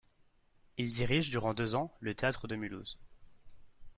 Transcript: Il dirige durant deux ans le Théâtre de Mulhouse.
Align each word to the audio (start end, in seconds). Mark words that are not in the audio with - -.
Il 0.77 0.89
dirige 0.89 1.29
durant 1.29 1.53
deux 1.53 1.75
ans 1.75 1.93
le 1.99 2.15
Théâtre 2.15 2.47
de 2.47 2.55
Mulhouse. 2.55 2.97